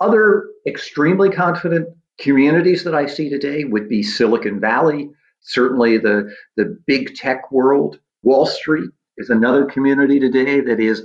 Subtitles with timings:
[0.00, 1.88] other extremely confident
[2.20, 7.98] communities that I see today would be Silicon Valley, certainly the, the big tech world.
[8.22, 11.02] Wall Street is another community today that is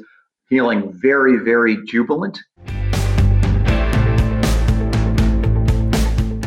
[0.47, 2.39] feeling very, very jubilant.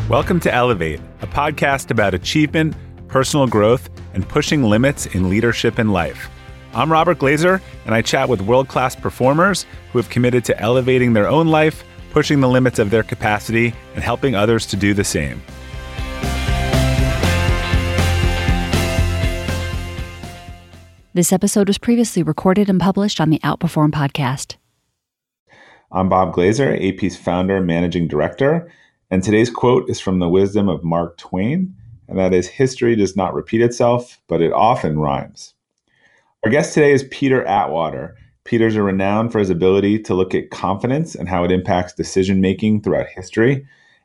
[0.07, 2.77] Welcome to Elevate, a podcast about achievement,
[3.09, 6.29] personal growth, and pushing limits in leadership and life.
[6.73, 11.11] I'm Robert Glazer, and I chat with world class performers who have committed to elevating
[11.11, 15.03] their own life, pushing the limits of their capacity, and helping others to do the
[15.03, 15.41] same.
[21.13, 24.55] This episode was previously recorded and published on the Outperform podcast.
[25.91, 28.71] I'm Bob Glazer, AP's founder and managing director,
[29.09, 31.75] and today's quote is from the wisdom of Mark Twain,
[32.07, 35.55] and that is History does not repeat itself, but it often rhymes.
[36.43, 38.15] Our guest today is Peter Atwater.
[38.47, 42.41] Peter's a renowned for his ability to look at confidence and how it impacts decision
[42.41, 43.55] making throughout history.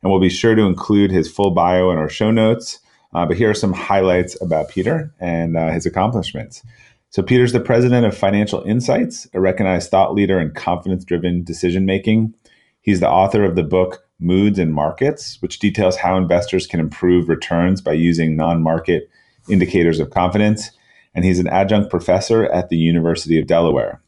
[0.02, 2.80] And we'll be sure to include his full bio in our show notes.
[3.14, 6.62] Uh, but here are some highlights about Peter and uh, his accomplishments.
[7.10, 11.84] So, Peter's the president of Financial Insyghts, a recognized thought leader in confidence driven decision
[11.84, 12.34] making.
[12.80, 17.28] He's the author of the book Moods and Markets, which details how investors can improve
[17.28, 19.10] returns by using non market
[19.48, 20.70] indicators of confidence
[21.14, 24.01] and he's an adjunct professor at the University of Delaware.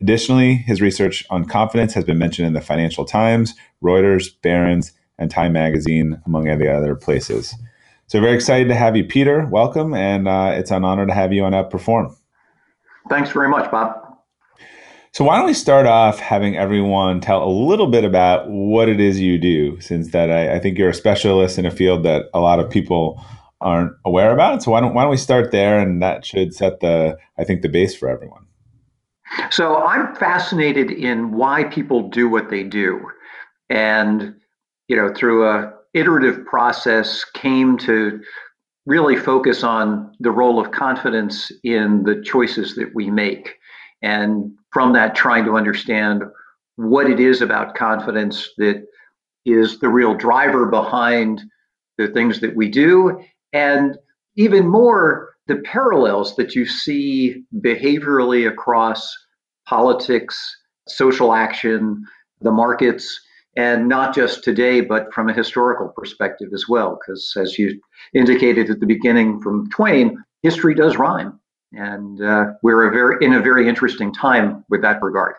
[0.00, 5.30] Additionally, his research on confidence has been mentioned in the Financial Times, Reuters, Barron's, and
[5.30, 7.54] Time Magazine, among the other places.
[8.06, 9.46] So, very excited to have you, Peter.
[9.46, 12.14] Welcome, and uh, it's an honor to have you on Outperform.
[13.08, 13.96] Thanks very much, Bob.
[15.12, 19.00] So, why don't we start off having everyone tell a little bit about what it
[19.00, 22.26] is you do, since that I, I think you're a specialist in a field that
[22.34, 23.24] a lot of people
[23.62, 24.62] aren't aware about.
[24.62, 27.62] So why don't why don't we start there, and that should set the I think
[27.62, 28.45] the base for everyone.
[29.50, 33.00] So I'm fascinated in why people do what they do,
[33.68, 34.34] and
[34.88, 38.20] you know through a iterative process came to
[38.86, 43.54] really focus on the role of confidence in the choices that we make.
[44.02, 46.22] And from that trying to understand
[46.76, 48.84] what it is about confidence that
[49.44, 51.42] is the real driver behind
[51.98, 53.20] the things that we do.
[53.52, 53.96] And
[54.36, 59.16] even more, the parallels that you see behaviorally across
[59.66, 60.56] politics,
[60.88, 62.04] social action,
[62.40, 63.20] the markets,
[63.56, 66.98] and not just today, but from a historical perspective as well.
[67.00, 67.80] Because as you
[68.14, 71.40] indicated at the beginning from Twain, history does rhyme.
[71.72, 75.34] And uh, we're a very, in a very interesting time with that regard.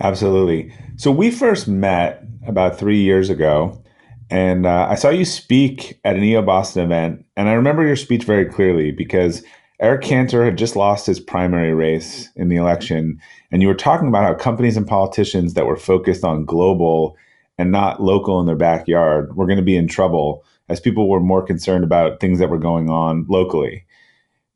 [0.00, 0.72] Absolutely.
[0.96, 3.83] So we first met about three years ago
[4.30, 7.96] and uh, I saw you speak at an EO Boston event, and I remember your
[7.96, 9.42] speech very clearly because
[9.80, 13.20] Eric Cantor had just lost his primary race in the election,
[13.50, 17.16] and you were talking about how companies and politicians that were focused on global
[17.58, 21.20] and not local in their backyard were going to be in trouble as people were
[21.20, 23.84] more concerned about things that were going on locally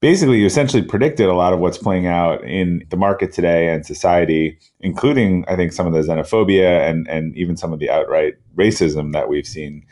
[0.01, 3.85] basically you essentially predicted a lot of what's playing out in the market today and
[3.85, 8.35] society, including I think some of the xenophobia and and even some of the outright
[8.57, 9.85] racism that we've seen.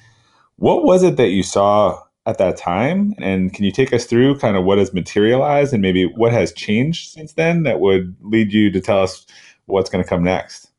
[0.57, 3.15] What was it that you saw at that time?
[3.19, 6.53] And can you take us through kind of what has materialized and maybe what has
[6.53, 9.27] changed since then that would lead you to tell us
[9.67, 10.71] what's going to come next?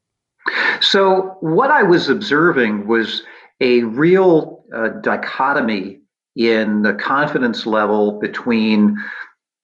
[0.82, 3.24] So, what I was observing was
[3.60, 6.00] a real uh, dichotomy
[6.38, 8.96] in the confidence level between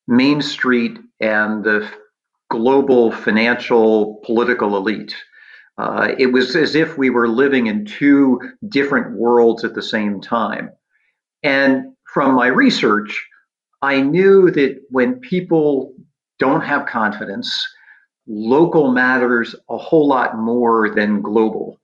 [0.07, 1.87] Main Street and the
[2.49, 5.15] global financial political elite.
[5.77, 8.39] Uh, it was as if we were living in two
[8.69, 10.71] different worlds at the same time.
[11.43, 13.23] And from my research,
[13.81, 15.93] I knew that when people
[16.39, 17.51] don't have confidence,
[18.27, 21.79] local matters a whole lot more than global.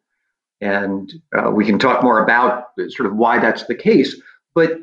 [0.62, 4.20] And uh, we can talk more about sort of why that's the case.
[4.60, 4.80] But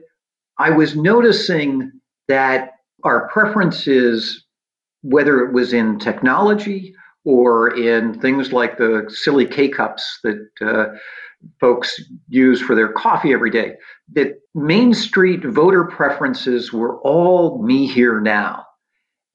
[0.57, 1.93] I was noticing
[2.29, 2.71] that
[3.05, 4.43] our preferences,
[5.03, 6.95] whether it was in technology
[7.27, 10.87] or in things like the silly K cups that uh,
[11.61, 13.75] folks use for their coffee every day,
[14.15, 18.65] that Main Street voter preferences were all me here now.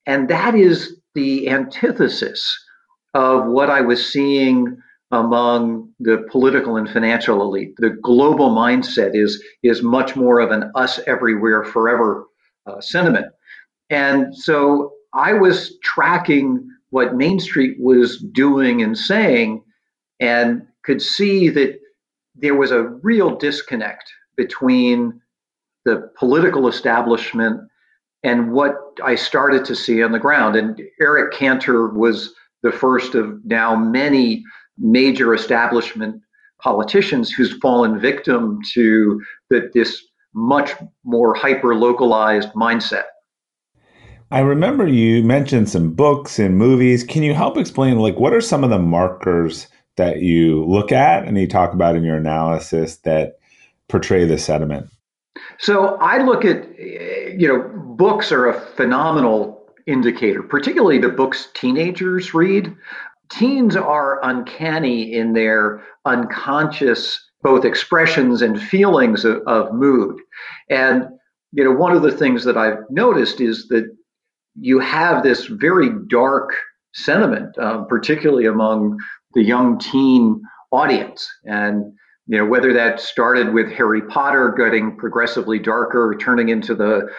[0.07, 2.41] And that is the antithesis
[3.13, 4.75] of what I was seeing
[5.11, 7.73] among the political and financial elite.
[7.77, 12.25] The global mindset is is much more of an us everywhere forever
[12.65, 13.27] uh, sentiment.
[13.89, 19.63] And so I was tracking what Main Street was doing and saying
[20.19, 21.79] and could see that
[22.35, 25.19] there was a real disconnect between
[25.83, 27.59] the political establishment
[28.23, 30.55] and what I started to see on the ground.
[30.55, 34.43] And Eric Cantor was the first of now many
[34.81, 36.21] major establishment
[36.59, 40.73] politicians who's fallen victim to the, this much
[41.03, 43.05] more hyper localized mindset.
[44.29, 47.03] I remember you mentioned some books and movies.
[47.03, 49.67] Can you help explain, like, what are some of the markers
[49.97, 53.39] that you look at and you talk about in your analysis that
[53.89, 54.87] portray the sentiment?
[55.59, 62.33] So I look at, you know, books are a phenomenal indicator, particularly the books teenagers
[62.33, 62.73] read.
[63.31, 70.19] Teens are uncanny in their unconscious both expressions and feelings of, of mood.
[70.69, 71.05] And,
[71.53, 73.85] you know, one of the things that I've noticed is that
[74.55, 76.53] you have this very dark
[76.93, 78.97] sentiment, um, particularly among
[79.33, 80.41] the young teen
[80.71, 81.27] audience.
[81.45, 81.93] And
[82.27, 87.09] you know whether that started with Harry Potter getting progressively darker, turning into the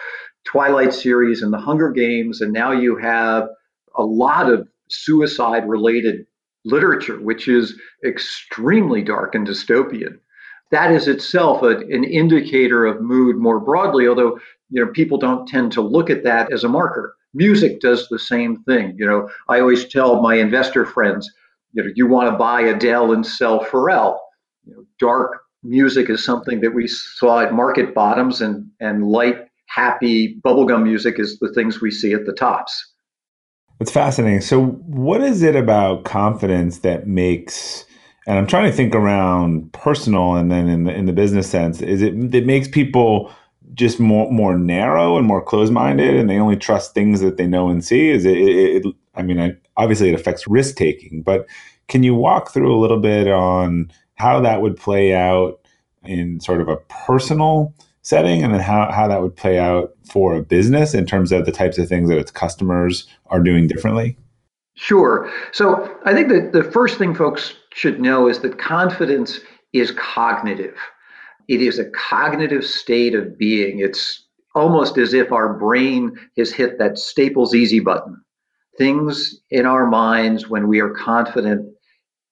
[0.45, 3.47] Twilight series and the Hunger Games, and now you have
[3.95, 6.25] a lot of suicide-related
[6.65, 10.17] literature, which is extremely dark and dystopian.
[10.71, 15.47] That is itself a, an indicator of mood more broadly, although you know people don't
[15.47, 17.15] tend to look at that as a marker.
[17.33, 18.95] Music does the same thing.
[18.97, 21.31] You know, I always tell my investor friends,
[21.73, 24.17] you know, you want to buy Adele and sell Pharrell.
[24.65, 29.37] You know, dark music is something that we saw at market bottoms, and and light,
[29.67, 32.92] happy bubblegum music is the things we see at the tops.
[33.83, 34.39] It's fascinating.
[34.39, 37.83] So, what is it about confidence that makes
[38.25, 41.81] and I'm trying to think around personal and then in the in the business sense,
[41.81, 43.29] is it that makes people
[43.73, 47.45] just more more narrow and more closed minded, and they only trust things that they
[47.45, 48.07] know and see?
[48.07, 48.37] Is it?
[48.37, 51.45] it, it I mean, I, obviously it affects risk taking, but
[51.89, 55.59] can you walk through a little bit on how that would play out
[56.05, 60.35] in sort of a personal setting, and then how how that would play out for
[60.35, 64.17] a business in terms of the types of things that its customers are doing differently?
[64.75, 65.29] Sure.
[65.51, 69.39] So I think that the first thing folks should know is that confidence
[69.71, 70.77] is cognitive.
[71.47, 73.79] It is a cognitive state of being.
[73.79, 74.25] It's
[74.55, 78.21] almost as if our brain has hit that Staples easy button.
[78.77, 81.67] Things in our minds, when we are confident,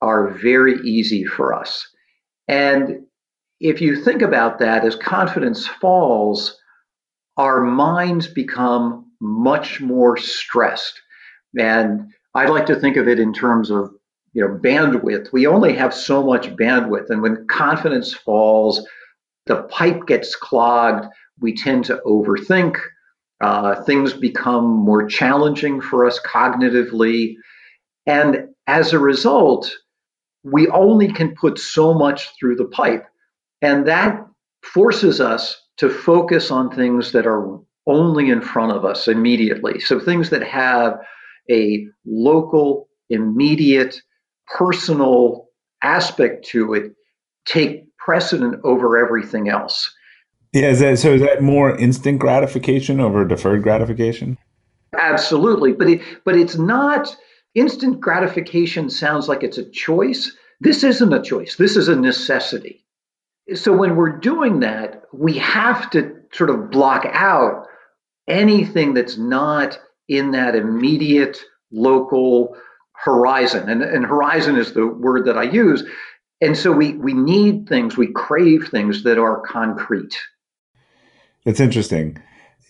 [0.01, 1.87] are very easy for us.
[2.47, 3.05] And
[3.61, 6.57] if you think about that, as confidence falls,
[7.37, 10.99] our minds become much more stressed.
[11.57, 13.91] And I'd like to think of it in terms of
[14.33, 15.31] you know bandwidth.
[15.31, 18.85] We only have so much bandwidth, and when confidence falls,
[19.45, 21.05] the pipe gets clogged.
[21.39, 22.77] We tend to overthink.
[23.41, 27.35] Uh, things become more challenging for us cognitively,
[28.05, 29.71] and as a result,
[30.43, 33.05] we only can put so much through the pipe,
[33.61, 34.25] and that
[34.63, 39.79] forces us to focus on things that are only in front of us immediately.
[39.79, 40.99] So things that have
[41.49, 43.99] a local, immediate,
[44.47, 45.47] personal
[45.83, 46.93] aspect to it
[47.45, 49.91] take precedent over everything else.
[50.53, 54.37] Yeah, is that, so is that more instant gratification over deferred gratification?
[54.97, 57.15] Absolutely, but it but it's not
[57.55, 60.35] instant gratification sounds like it's a choice.
[60.59, 61.55] This isn't a choice.
[61.55, 62.85] This is a necessity.
[63.55, 67.65] So when we're doing that, we have to sort of block out
[68.27, 71.39] anything that's not in that immediate
[71.71, 72.55] local
[72.93, 73.69] horizon.
[73.69, 75.83] And, and horizon is the word that I use.
[76.39, 80.19] And so we, we need things, we crave things that are concrete.
[81.45, 82.21] It's interesting.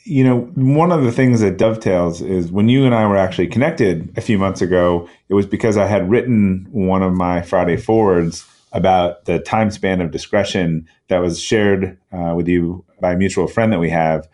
[0.03, 3.47] You know, one of the things that dovetails is when you and I were actually
[3.47, 7.77] connected a few months ago, it was because I had written one of my Friday
[7.77, 13.17] forwards about the time span of discretion that was shared uh, with you by a
[13.17, 14.27] mutual friend that we have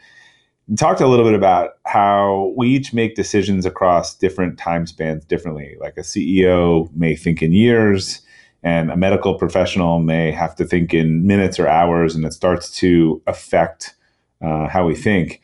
[0.76, 5.76] talked a little bit about how we each make decisions across different time spans differently.
[5.80, 8.22] Like a CEO may think in years,
[8.64, 12.76] and a medical professional may have to think in minutes or hours, and it starts
[12.80, 13.96] to affect
[14.42, 15.42] uh, how we think.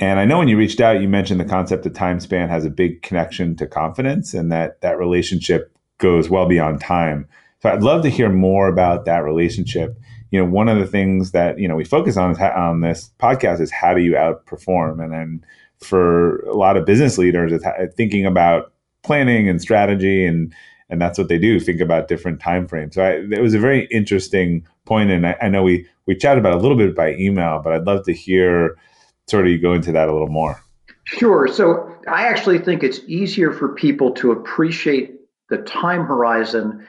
[0.00, 2.64] And I know when you reached out, you mentioned the concept of time span has
[2.64, 7.28] a big connection to confidence, and that that relationship goes well beyond time.
[7.60, 9.98] So I'd love to hear more about that relationship
[10.30, 13.10] you know, one of the things that, you know, we focus on is on this
[13.18, 15.02] podcast is how do you outperform?
[15.02, 15.44] And then
[15.80, 17.64] for a lot of business leaders, it's
[17.96, 18.72] thinking about
[19.02, 20.52] planning and strategy and,
[20.90, 21.60] and that's what they do.
[21.60, 22.94] Think about different time frames.
[22.94, 26.38] So I, it was a very interesting point, and I, I know we we chatted
[26.38, 28.78] about a little bit by email, but I'd love to hear
[29.26, 30.62] sort of you go into that a little more.
[31.04, 31.46] Sure.
[31.46, 35.12] So I actually think it's easier for people to appreciate
[35.50, 36.86] the time horizon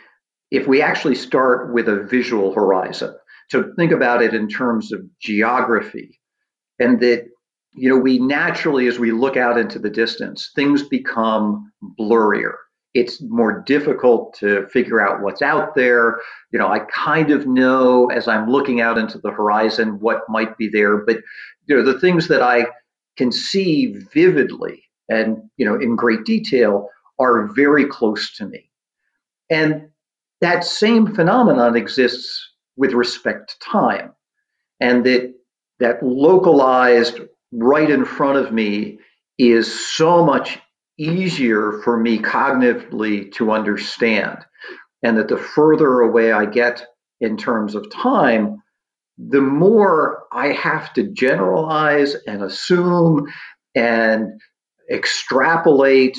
[0.52, 3.16] if we actually start with a visual horizon
[3.52, 6.20] to think about it in terms of geography
[6.80, 7.26] and that
[7.74, 12.56] you know we naturally as we look out into the distance things become blurrier
[12.94, 16.20] it's more difficult to figure out what's out there.
[16.52, 20.58] You know, I kind of know as I'm looking out into the horizon what might
[20.58, 21.18] be there, but
[21.68, 22.66] you know, the things that I
[23.18, 26.90] can see vividly and you know in great detail
[27.20, 28.70] are very close to me.
[29.52, 29.90] And
[30.42, 34.14] that same phenomenon exists with respect to time.
[34.80, 35.34] And that
[35.80, 37.20] that localized
[37.52, 39.00] right in front of me
[39.38, 40.60] is so much
[40.98, 44.38] easier for me cognitively to understand.
[45.02, 46.86] And that the further away I get
[47.22, 48.62] in terms of time,
[49.18, 53.28] the more I have to generalize and assume
[53.76, 54.40] and
[54.92, 56.18] extrapolate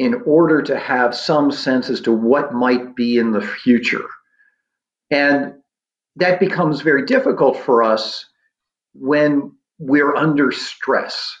[0.00, 4.06] in order to have some sense as to what might be in the future.
[5.10, 5.52] And
[6.16, 8.24] that becomes very difficult for us
[8.94, 11.36] when we're under stress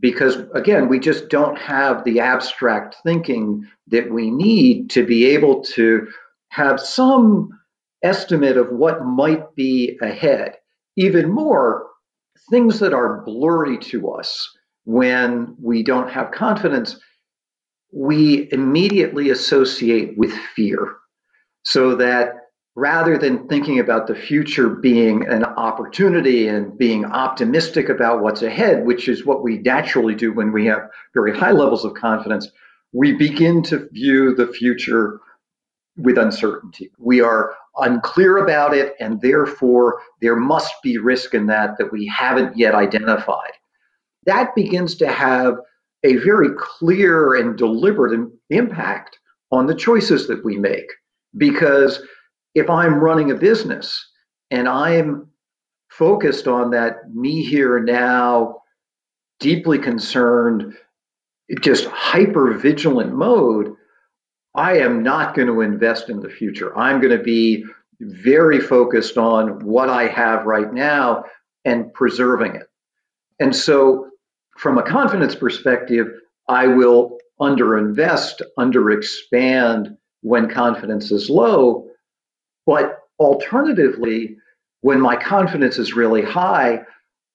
[0.00, 5.62] because again we just don't have the abstract thinking that we need to be able
[5.62, 6.08] to
[6.48, 7.50] have some
[8.02, 10.54] estimate of what might be ahead
[10.96, 11.86] even more
[12.50, 14.48] things that are blurry to us
[14.84, 16.98] when we don't have confidence
[17.92, 20.96] we immediately associate with fear
[21.64, 22.34] so that
[22.76, 28.86] rather than thinking about the future being an opportunity and being optimistic about what's ahead,
[28.86, 32.48] which is what we naturally do when we have very high levels of confidence,
[32.92, 35.18] we begin to view the future
[35.96, 36.90] with uncertainty.
[36.98, 42.06] We are unclear about it, and therefore there must be risk in that that we
[42.06, 43.52] haven't yet identified.
[44.24, 45.56] That begins to have
[46.04, 48.18] a very clear and deliberate
[48.50, 49.18] impact
[49.50, 50.86] on the choices that we make
[51.36, 52.00] because
[52.54, 54.04] if I'm running a business
[54.50, 55.28] and I'm
[55.90, 58.56] focused on that me here now,
[59.40, 60.74] deeply concerned,
[61.60, 63.74] just hyper vigilant mode,
[64.54, 66.76] I am not going to invest in the future.
[66.76, 67.64] I'm going to be
[68.00, 71.24] very focused on what I have right now
[71.64, 72.66] and preserving it.
[73.40, 74.08] And so,
[74.58, 76.08] from a confidence perspective,
[76.48, 81.88] I will underinvest, underexpand when confidence is low
[82.68, 84.36] but alternatively,
[84.82, 86.82] when my confidence is really high,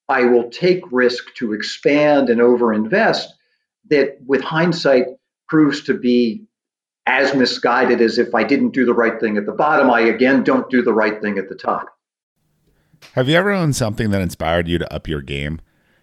[0.07, 3.29] I will take risk to expand and overinvest
[3.89, 5.05] that with hindsight
[5.49, 6.45] proves to be
[7.07, 10.43] as misguided as if I didn't do the right thing at the bottom, I again
[10.43, 11.87] don't do the right thing at the top.
[13.13, 15.61] Have you ever owned something that inspired you to up your game?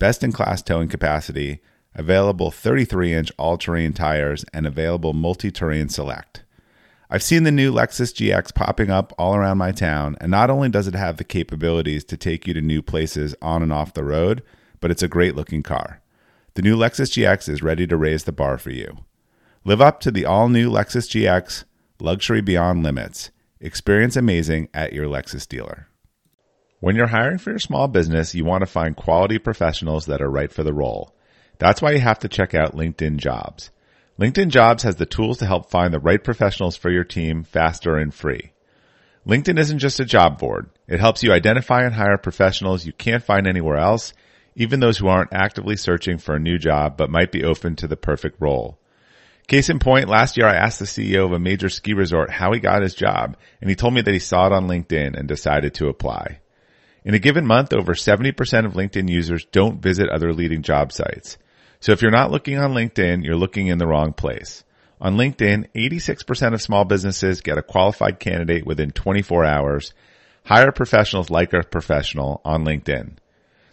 [0.00, 1.60] best in class towing capacity,
[1.94, 6.42] available 33 inch all terrain tires, and available multi terrain select.
[7.08, 10.68] I've seen the new Lexus GX popping up all around my town, and not only
[10.68, 14.04] does it have the capabilities to take you to new places on and off the
[14.04, 14.42] road,
[14.80, 16.00] but it's a great looking car.
[16.54, 19.04] The new Lexus GX is ready to raise the bar for you.
[19.64, 21.64] Live up to the all new Lexus GX,
[22.00, 23.30] luxury beyond limits.
[23.60, 25.89] Experience amazing at your Lexus dealer.
[26.80, 30.30] When you're hiring for your small business, you want to find quality professionals that are
[30.30, 31.14] right for the role.
[31.58, 33.70] That's why you have to check out LinkedIn Jobs.
[34.18, 37.98] LinkedIn Jobs has the tools to help find the right professionals for your team faster
[37.98, 38.52] and free.
[39.26, 40.70] LinkedIn isn't just a job board.
[40.88, 44.14] It helps you identify and hire professionals you can't find anywhere else,
[44.56, 47.88] even those who aren't actively searching for a new job but might be open to
[47.88, 48.78] the perfect role.
[49.48, 52.54] Case in point, last year I asked the CEO of a major ski resort how
[52.54, 55.28] he got his job, and he told me that he saw it on LinkedIn and
[55.28, 56.40] decided to apply.
[57.04, 61.38] In a given month, over 70% of LinkedIn users don't visit other leading job sites.
[61.80, 64.64] So if you're not looking on LinkedIn, you're looking in the wrong place.
[65.00, 69.94] On LinkedIn, 86% of small businesses get a qualified candidate within 24 hours.
[70.44, 73.16] Hire professionals like a professional on LinkedIn.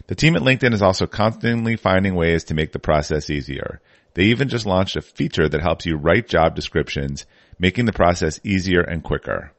[0.06, 3.82] The team at LinkedIn is also constantly finding ways to make the process easier.
[4.14, 7.26] They even just launched a feature that helps you write job descriptions,
[7.58, 9.52] making the process easier and quicker.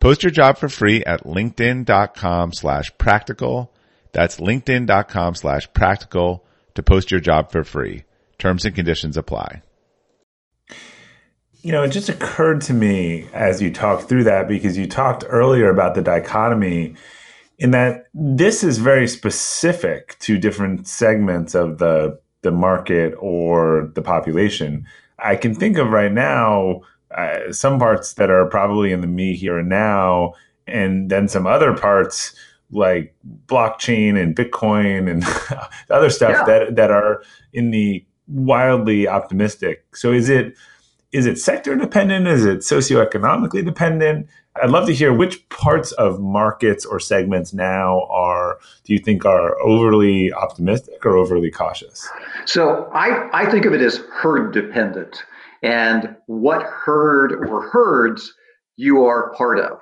[0.00, 3.70] Post your job for free at linkedin.com slash practical.
[4.12, 8.04] That's linkedin.com slash practical to post your job for free.
[8.38, 9.62] Terms and conditions apply.
[11.62, 15.24] You know, it just occurred to me as you talked through that because you talked
[15.28, 16.94] earlier about the dichotomy
[17.58, 24.00] in that this is very specific to different segments of the the market or the
[24.00, 24.86] population.
[25.18, 26.80] I can think of right now
[27.16, 30.34] uh, some parts that are probably in the me here and now,
[30.66, 32.34] and then some other parts
[32.70, 33.14] like
[33.46, 35.24] blockchain and Bitcoin and
[35.90, 36.44] other stuff yeah.
[36.44, 39.84] that that are in the wildly optimistic.
[39.96, 40.54] So is it
[41.12, 42.28] is it sector dependent?
[42.28, 44.28] Is it socioeconomically dependent?
[44.62, 49.24] I'd love to hear which parts of markets or segments now are do you think
[49.24, 52.08] are overly optimistic or overly cautious?
[52.46, 55.24] So I, I think of it as herd dependent
[55.62, 58.32] and what herd or herds
[58.76, 59.78] you are part of.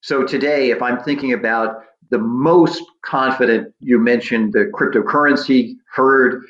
[0.00, 6.42] So today, if I'm thinking about the most confident, you mentioned the cryptocurrency herd,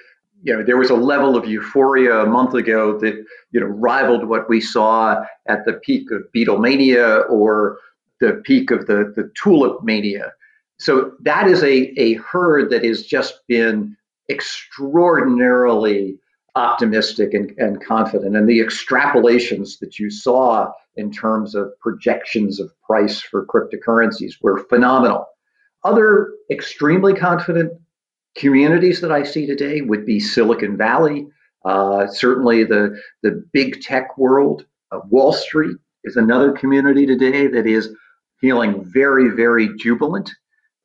[0.42, 3.14] you know, there was a level of euphoria a month ago that,
[3.50, 7.78] you know, rivaled what we saw at the peak of Beatlemania or
[8.20, 10.32] the peak of the, the tulip mania.
[10.78, 13.96] So that is a, a herd that has just been
[14.30, 16.16] extraordinarily
[16.60, 18.36] optimistic and, and confident.
[18.36, 24.64] And the extrapolations that you saw in terms of projections of price for cryptocurrencies were
[24.68, 25.26] phenomenal.
[25.84, 27.72] Other extremely confident
[28.36, 31.26] communities that I see today would be Silicon Valley,
[31.64, 34.66] uh, certainly the, the big tech world.
[34.92, 37.94] Uh, Wall Street is another community today that is
[38.40, 40.30] feeling very, very jubilant.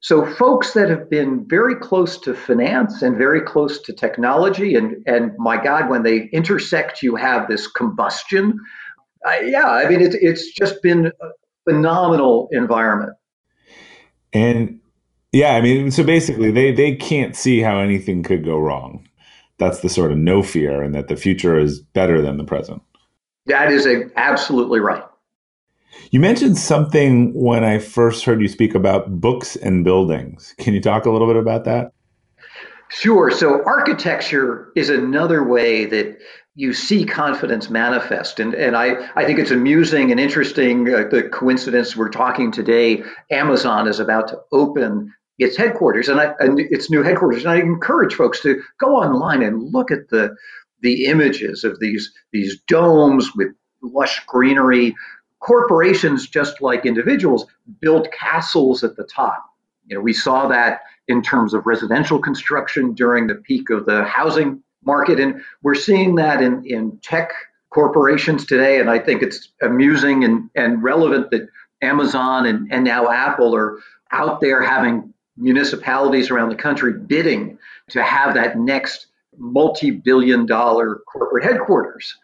[0.05, 4.97] So, folks that have been very close to finance and very close to technology, and,
[5.07, 8.59] and my God, when they intersect, you have this combustion.
[9.25, 11.27] Uh, yeah, I mean, it's, it's just been a
[11.67, 13.13] phenomenal environment.
[14.31, 14.79] And
[15.31, 19.09] yeah, I mean, so basically, they they can't see how anything could go wrong.
[19.57, 22.83] That's the sort of no fear, and that the future is better than the present.
[23.47, 25.03] That is a, absolutely right.
[26.11, 30.53] You mentioned something when I first heard you speak about books and buildings.
[30.57, 31.91] Can you talk a little bit about that?
[32.89, 33.31] Sure.
[33.31, 36.17] So, architecture is another way that
[36.55, 38.39] you see confidence manifest.
[38.39, 43.03] And, and I, I think it's amusing and interesting uh, the coincidence we're talking today.
[43.29, 47.43] Amazon is about to open its headquarters and, I, and its new headquarters.
[47.43, 50.35] And I encourage folks to go online and look at the
[50.81, 53.50] the images of these these domes with
[53.81, 54.96] lush greenery.
[55.46, 57.46] Corporations, just like individuals,
[57.79, 59.46] build castles at the top.
[59.86, 64.03] You know, we saw that in terms of residential construction during the peak of the
[64.05, 67.31] housing market, and we're seeing that in in tech
[67.70, 68.79] corporations today.
[68.79, 71.48] And I think it's amusing and, and relevant that
[71.81, 73.77] Amazon and, and now Apple are
[74.12, 81.01] out there having municipalities around the country bidding to have that next multi billion dollar
[81.05, 82.16] corporate headquarters.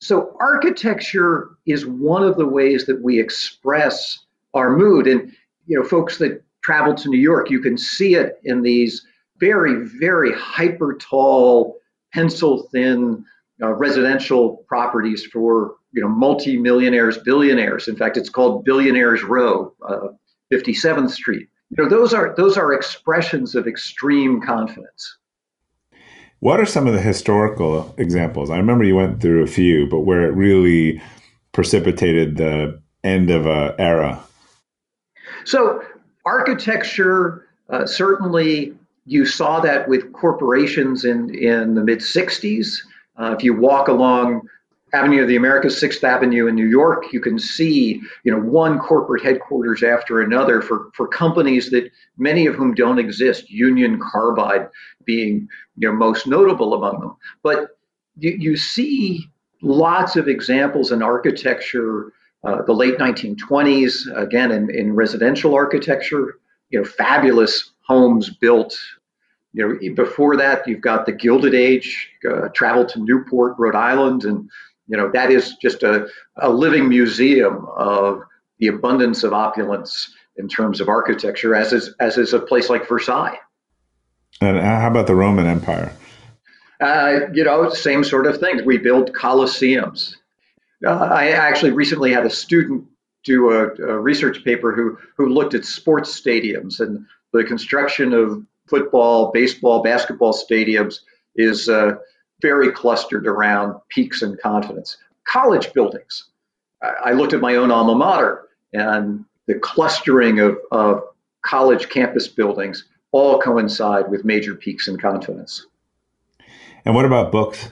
[0.00, 4.18] So, architecture is one of the ways that we express
[4.54, 5.06] our mood.
[5.06, 5.32] And,
[5.66, 9.04] you know, folks that travel to New York, you can see it in these
[9.38, 11.76] very, very hyper tall,
[12.12, 13.24] pencil thin
[13.60, 17.88] uh, residential properties for, you know, multi millionaires, billionaires.
[17.88, 20.08] In fact, it's called Billionaires Row, uh,
[20.52, 25.17] 57th Street you know those are those are expressions of extreme confidence
[26.40, 28.50] what are some of the historical examples?
[28.50, 31.00] I remember you went through a few but where it really
[31.52, 34.22] precipitated the end of a era.
[35.44, 35.82] So
[36.24, 38.74] architecture uh, certainly
[39.04, 42.78] you saw that with corporations in in the mid 60s
[43.16, 44.48] uh, if you walk along
[44.92, 48.78] Avenue of the Americas, Sixth Avenue in New York, you can see, you know, one
[48.78, 54.68] corporate headquarters after another for, for companies that many of whom don't exist, Union Carbide
[55.04, 57.16] being, you know, most notable among them.
[57.42, 57.78] But
[58.16, 59.28] you, you see
[59.62, 62.12] lots of examples in architecture,
[62.44, 66.38] uh, the late 1920s, again, in, in residential architecture,
[66.70, 68.76] you know, fabulous homes built
[69.54, 74.24] you know, before that, you've got the Gilded Age, uh, travel to Newport, Rhode Island,
[74.24, 74.48] and
[74.88, 78.22] you know, that is just a, a living museum of
[78.58, 82.88] the abundance of opulence in terms of architecture, as is, as is a place like
[82.88, 83.38] Versailles.
[84.40, 85.92] And how about the Roman Empire?
[86.80, 88.64] Uh, you know, same sort of thing.
[88.64, 90.14] We build colosseums.
[90.86, 92.84] Uh, I actually recently had a student
[93.24, 98.44] do a, a, research paper who who looked at sports stadiums and the construction of
[98.68, 101.00] football, baseball, basketball stadiums
[101.34, 101.96] is uh,
[102.40, 104.96] very clustered around peaks and confidence.
[105.24, 106.24] College buildings.
[106.82, 111.02] I looked at my own alma mater and the clustering of, of
[111.42, 115.66] college campus buildings all coincide with major peaks in confidence.
[116.84, 117.70] And what about books?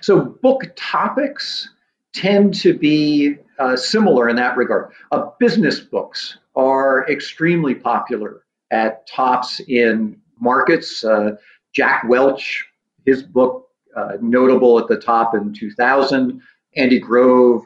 [0.00, 1.68] So, book topics
[2.12, 4.92] tend to be uh, similar in that regard.
[5.10, 11.04] Uh, business books are extremely popular at tops in markets.
[11.04, 11.32] Uh,
[11.72, 12.66] Jack Welch
[13.04, 16.40] his book uh, notable at the top in 2000.
[16.76, 17.64] Andy Grove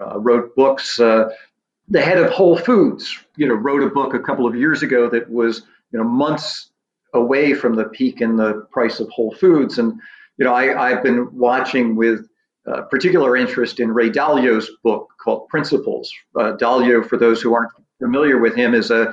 [0.00, 0.98] uh, wrote books.
[0.98, 1.28] Uh,
[1.88, 5.08] the head of Whole Foods, you know, wrote a book a couple of years ago
[5.10, 6.70] that was, you know, months
[7.14, 9.78] away from the peak in the price of Whole Foods.
[9.78, 10.00] And,
[10.38, 12.26] you know, I, I've been watching with
[12.66, 16.12] uh, particular interest in Ray Dalio's book called Principles.
[16.34, 17.70] Uh, Dalio, for those who aren't
[18.00, 19.12] familiar with him, is a,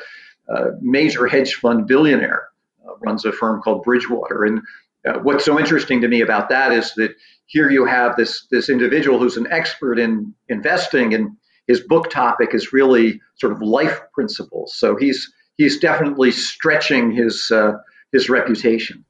[0.50, 2.48] a major hedge fund billionaire,
[2.88, 4.46] uh, runs a firm called Bridgewater.
[4.46, 4.62] And
[5.08, 7.14] uh, what's so interesting to me about that is that
[7.46, 11.30] here you have this this individual who's an expert in investing, and
[11.68, 14.74] his book topic is really sort of life principles.
[14.78, 17.74] So he's he's definitely stretching his uh,
[18.12, 19.04] his reputation.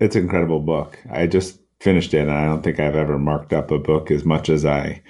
[0.00, 0.98] It's an incredible book.
[1.10, 4.24] I just finished it, and I don't think I've ever marked up a book as
[4.24, 5.02] much as I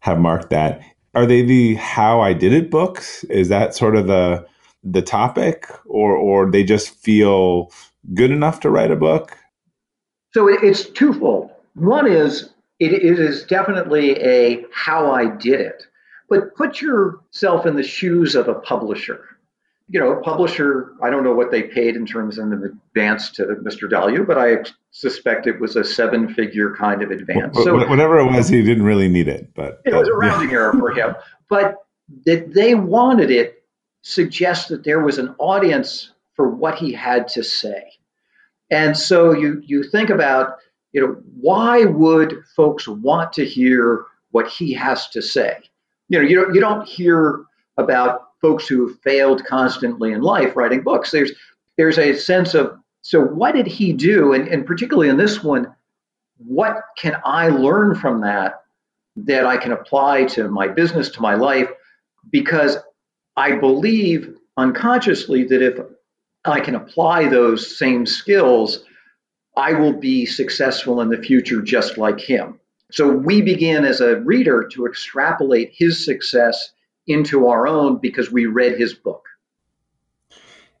[0.00, 0.82] have marked that.
[1.14, 3.24] Are they the how I did it books?
[3.24, 4.46] Is that sort of the
[4.84, 7.72] the topic, or or they just feel
[8.14, 9.36] good enough to write a book?
[10.32, 11.50] So it's twofold.
[11.74, 15.82] One is it, it is definitely a how I did it,
[16.28, 19.24] but put yourself in the shoes of a publisher.
[19.88, 23.30] You know, a publisher, I don't know what they paid in terms of an advance
[23.32, 23.88] to Mr.
[23.88, 27.56] Dalio, but I suspect it was a seven figure kind of advance.
[27.62, 30.50] So whatever it was, he didn't really need it, but it was a uh, rounding
[30.50, 30.56] yeah.
[30.56, 31.14] error for him.
[31.48, 31.76] But
[32.24, 33.62] that they wanted it
[34.02, 37.84] suggests that there was an audience for what he had to say.
[38.70, 40.56] And so you you think about,
[40.92, 45.58] you know, why would folks want to hear what he has to say?
[46.08, 47.44] You know, you don't you don't hear
[47.76, 51.10] about folks who have failed constantly in life writing books.
[51.10, 51.32] There's
[51.76, 54.32] there's a sense of so what did he do?
[54.32, 55.72] And, and particularly in this one,
[56.38, 58.62] what can I learn from that
[59.16, 61.70] that I can apply to my business, to my life?
[62.30, 62.78] Because
[63.36, 65.78] I believe unconsciously that if
[66.48, 68.84] I can apply those same skills,
[69.56, 72.60] I will be successful in the future just like him.
[72.92, 76.72] So we begin as a reader to extrapolate his success
[77.06, 79.24] into our own because we read his book.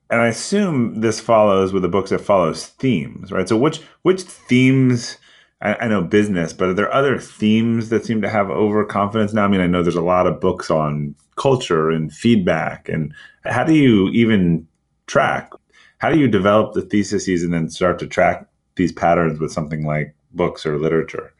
[0.08, 3.48] And I assume this follows with the books that follows themes, right?
[3.48, 5.18] So which which themes
[5.60, 9.44] I, I know business, but are there other themes that seem to have overconfidence now?
[9.44, 13.12] I mean, I know there's a lot of books on culture and feedback and
[13.44, 14.66] how do you even
[15.06, 15.50] track.
[15.98, 19.86] How do you develop the theses and then start to track these patterns with something
[19.86, 21.32] like books or literature?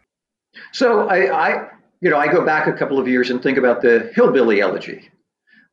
[0.73, 1.69] So I, I
[2.01, 5.11] you know, I go back a couple of years and think about the Hillbilly Elegy.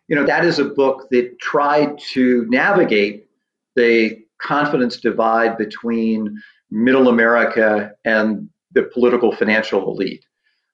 [0.08, 3.28] You know, that is a book that tried to navigate
[3.76, 10.26] the confidence divide between middle America and the political financial elite.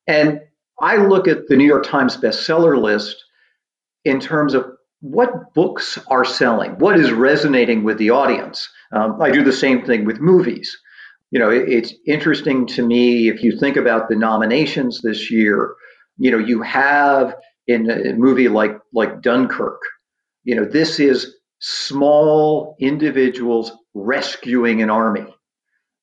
[0.07, 0.41] And
[0.81, 3.23] I look at the New York Times bestseller list
[4.05, 4.65] in terms of
[5.01, 8.69] what books are selling, what is resonating with the audience.
[8.91, 10.77] Um, I do the same thing with movies.
[11.31, 15.75] You know, it, it's interesting to me if you think about the nominations this year.
[16.17, 17.35] You know, you have
[17.67, 19.81] in a movie like like Dunkirk.
[20.43, 25.25] You know, this is small individuals rescuing an army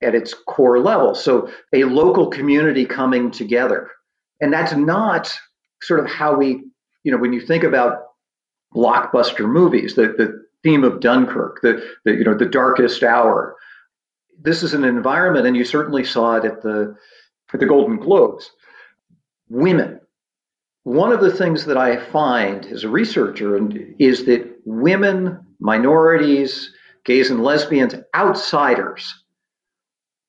[0.02, 1.14] at its core level.
[1.14, 3.90] So a local community coming together,
[4.40, 5.30] and that's not
[5.82, 6.62] sort of how we.
[7.02, 8.05] You know, when you think about
[8.74, 13.56] blockbuster movies, the, the theme of Dunkirk, the, the you know the darkest hour.
[14.40, 16.96] This is an environment, and you certainly saw it at the
[17.52, 18.50] at the Golden Globes.
[19.48, 20.00] Women.
[20.82, 23.58] One of the things that I find as a researcher
[23.98, 26.72] is that women, minorities,
[27.04, 29.24] gays and lesbians, outsiders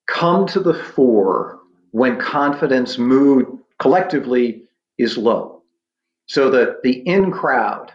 [0.07, 1.59] come to the fore
[1.91, 3.45] when confidence mood
[3.79, 4.63] collectively
[4.97, 5.61] is low.
[6.27, 7.93] So that the in crowd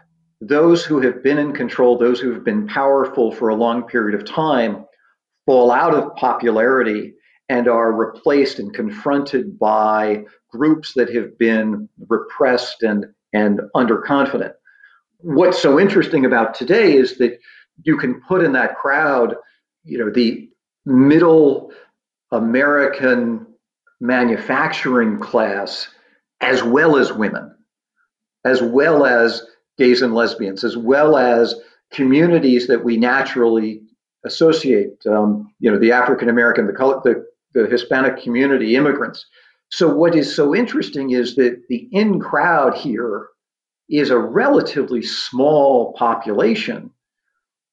[0.48, 4.20] those who have been in control, those who have been powerful for a long period
[4.20, 4.84] of time,
[5.46, 7.14] fall out of popularity
[7.48, 14.52] and are replaced and confronted by groups that have been repressed and, and underconfident.
[15.18, 17.38] What's so interesting about today is that
[17.84, 19.36] you can put in that crowd,
[19.84, 20.48] you know, the
[20.84, 21.72] middle
[22.32, 23.46] American
[24.00, 25.88] manufacturing class
[26.40, 27.54] as well as women,
[28.44, 29.46] as well as
[29.78, 31.54] gays and lesbians, as well as
[31.92, 33.82] communities that we naturally
[34.24, 35.04] associate.
[35.06, 36.72] Um, you know, the African American, the,
[37.04, 39.26] the the Hispanic community, immigrants.
[39.70, 43.28] So what is so interesting is that the in crowd here
[43.88, 46.90] is a relatively small population.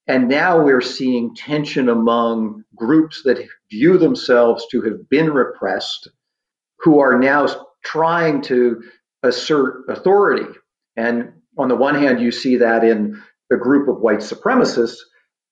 [0.07, 6.09] And now we're seeing tension among groups that view themselves to have been repressed,
[6.79, 7.47] who are now
[7.83, 8.81] trying to
[9.23, 10.47] assert authority.
[10.95, 14.97] And on the one hand, you see that in a group of white supremacists.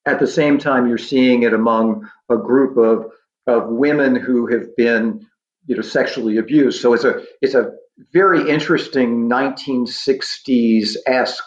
[0.05, 3.11] At the same time, you're seeing it among a group of
[3.45, 5.25] of women who have been
[5.65, 6.81] you know sexually abused.
[6.81, 7.71] So it's a it's a
[8.13, 11.43] very interesting 1960s esque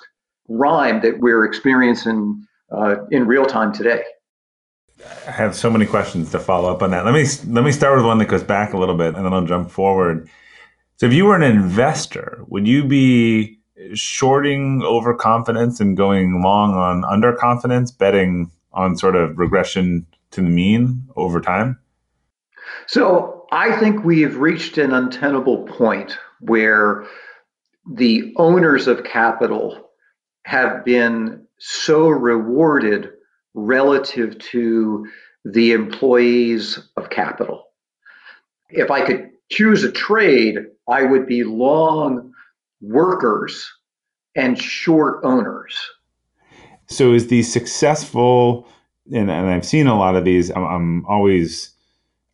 [0.48, 4.02] rhyme that we're experiencing uh, in real time today.
[5.26, 7.06] I have so many questions to follow up on that.
[7.06, 9.32] Let me let me start with one that goes back a little bit, and then
[9.32, 10.28] I'll jump forward.
[10.96, 13.59] So, if you were an investor, would you be
[13.94, 21.08] shorting overconfidence and going long on underconfidence, betting on sort of regression to the mean
[21.16, 21.78] over time?
[22.86, 27.04] So, I think we've reached an untenable point where
[27.90, 29.90] the owners of capital
[30.44, 33.10] have been so rewarded
[33.54, 35.06] relative to
[35.44, 37.64] the employees of capital.
[38.70, 42.29] If I could choose a trade, I would be long
[42.80, 43.72] workers
[44.34, 45.76] and short owners.
[46.86, 48.68] So, is the successful,
[49.12, 51.72] and, and I've seen a lot of these, I'm, I'm always.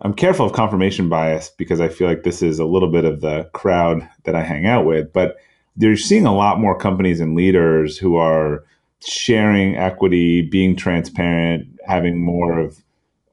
[0.02, 3.22] I'm careful of confirmation bias because I feel like this is a little bit of
[3.22, 5.10] the crowd that I hang out with.
[5.10, 5.38] But
[5.74, 8.62] they're seeing a lot more companies and leaders who are
[9.00, 12.82] sharing equity, being transparent, having more of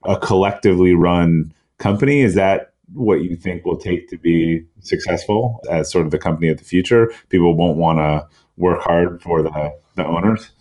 [0.06, 2.22] a collectively run company?
[2.22, 6.50] Is that what you think will take to be successful as sort of the company
[6.50, 7.12] of the future?
[7.30, 10.52] People won't want to work hard for the, the owners?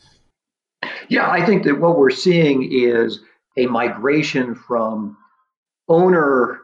[1.09, 3.21] Yeah, I think that what we're seeing is
[3.57, 5.17] a migration from
[5.89, 6.61] owner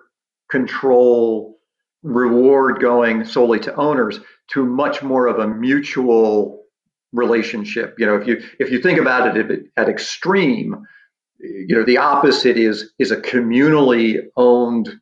[0.51, 1.59] control
[2.03, 6.64] reward going solely to owners to much more of a mutual
[7.12, 7.94] relationship.
[7.99, 10.87] You know, if you if you think about it at extreme,
[11.40, 14.99] you know, the opposite is is a communally owned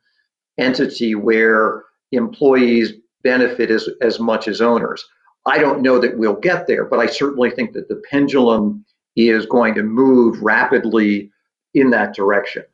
[0.59, 2.93] entity where employees
[3.23, 5.05] benefit as as much as owners.
[5.47, 9.47] I don't know that we'll get there, but I certainly think that the pendulum is
[9.47, 11.31] going to move rapidly
[11.73, 12.65] in that direction.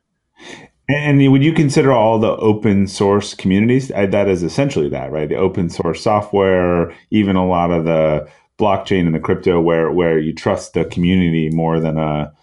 [0.89, 3.87] And would you consider all the open source communities?
[3.87, 5.29] That is essentially that, right?
[5.29, 8.27] The open source software, even a lot of the
[8.59, 12.33] blockchain and the crypto where where you trust the community more than a,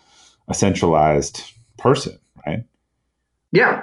[0.48, 1.42] a centralized
[1.76, 2.64] person, right?
[3.52, 3.82] Yeah.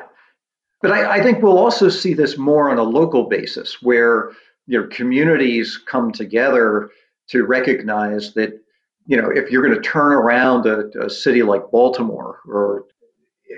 [0.82, 4.32] But I, I think we'll also see this more on a local basis where
[4.68, 6.90] you know communities come together
[7.30, 8.62] to recognize that
[9.06, 12.86] you know if you're going to turn around a, a city like Baltimore or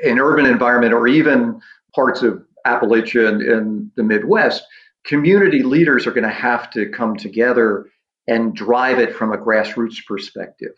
[0.03, 1.60] an urban environment or even
[1.93, 4.63] parts of Appalachia and, and the Midwest,
[5.05, 7.89] community leaders are going to have to come together
[8.27, 10.73] and drive it from a grassroots perspective.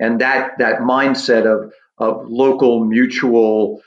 [0.00, 3.80] And that that mindset of of local mutual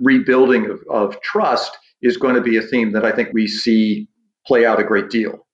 [0.00, 4.08] rebuilding of, of trust is going to be a theme that I think we see
[4.46, 5.46] play out a great deal.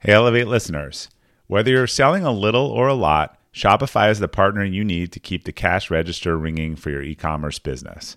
[0.00, 1.08] Hey, Elevate listeners.
[1.46, 5.20] Whether you're selling a little or a lot, Shopify is the partner you need to
[5.20, 8.16] keep the cash register ringing for your e commerce business.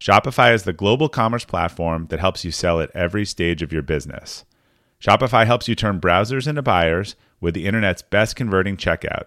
[0.00, 3.82] Shopify is the global commerce platform that helps you sell at every stage of your
[3.82, 4.44] business.
[5.00, 9.26] Shopify helps you turn browsers into buyers with the internet's best converting checkout,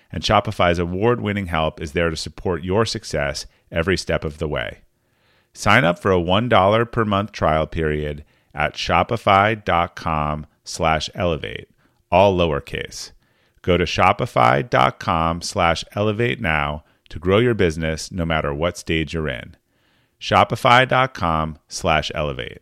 [0.11, 4.47] and Shopify's award winning help is there to support your success every step of the
[4.47, 4.79] way.
[5.53, 11.69] Sign up for a $1 per month trial period at shopify.com slash elevate,
[12.11, 13.11] all lowercase.
[13.61, 19.29] Go to shopify.com slash elevate now to grow your business no matter what stage you're
[19.29, 19.55] in.
[20.19, 22.59] Shopify.com slash elevate.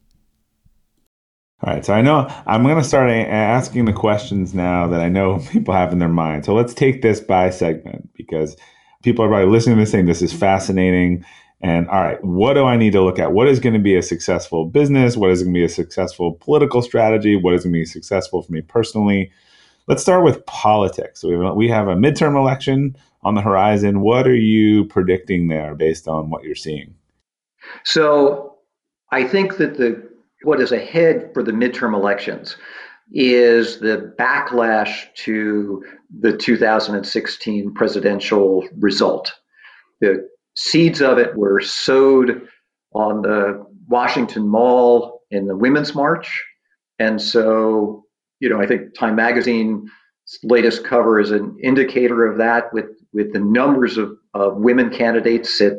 [1.63, 5.09] All right, so I know I'm going to start asking the questions now that I
[5.09, 6.45] know people have in their mind.
[6.45, 8.57] So let's take this by segment because
[9.03, 11.25] people are probably listening to this saying this is fascinating.
[11.63, 13.33] And all right, what do I need to look at?
[13.33, 15.17] What is going to be a successful business?
[15.17, 17.37] What is going to be a successful political strategy?
[17.37, 19.33] What is going to be successful for me personally?
[19.89, 21.23] Let's start with politics.
[21.23, 24.01] We have, we have a midterm election on the horizon.
[24.01, 26.95] What are you predicting there based on what you're seeing?
[27.85, 28.57] So
[29.13, 30.03] I think that the
[30.43, 32.57] what is ahead for the midterm elections
[33.13, 35.85] is the backlash to
[36.21, 39.33] the 2016 presidential result.
[40.01, 42.47] The seeds of it were sowed
[42.93, 46.43] on the Washington Mall in the Women's March.
[46.99, 48.06] And so,
[48.41, 49.89] you know, I think Time Magazine's
[50.43, 55.61] latest cover is an indicator of that with, with the numbers of, of women candidates
[55.61, 55.73] at,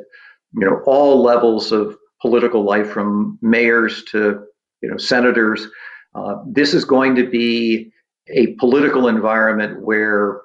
[0.54, 4.40] you know, all levels of political life from mayors to
[4.82, 5.68] you know senators.
[6.16, 7.92] Uh, this is going to be
[8.30, 10.42] a political environment where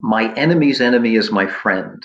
[0.00, 2.04] my enemy's enemy is my friend.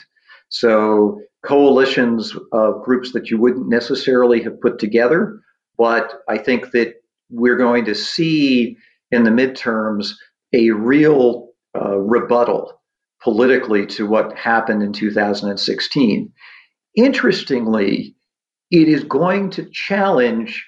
[0.50, 5.40] So coalitions of groups that you wouldn't necessarily have put together,
[5.78, 6.96] but I think that
[7.30, 8.78] we're going to see
[9.12, 10.14] in the midterms
[10.54, 12.82] a real uh, rebuttal
[13.24, 16.32] politically to what happened in 2016.
[16.96, 18.16] Interestingly,
[18.72, 20.66] it is going to challenge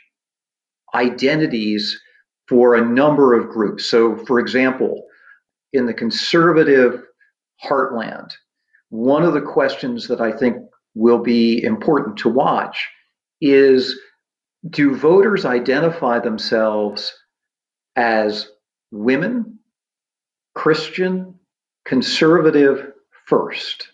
[0.93, 1.99] identities
[2.47, 3.85] for a number of groups.
[3.85, 5.03] So, for example,
[5.71, 7.01] in the conservative
[7.65, 8.31] heartland,
[8.89, 10.57] one of the questions that I think
[10.93, 12.87] will be important to watch
[13.41, 13.99] is
[14.69, 17.11] do voters identify themselves
[17.95, 18.49] as
[18.91, 19.59] women,
[20.55, 21.35] Christian,
[21.85, 22.93] conservative
[23.27, 23.89] first?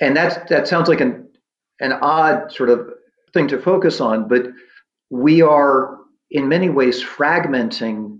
[0.00, 1.28] And that's, that sounds like an,
[1.80, 2.90] an odd sort of
[3.34, 4.46] thing to focus on, but
[5.10, 5.98] we are
[6.30, 8.18] in many ways fragmenting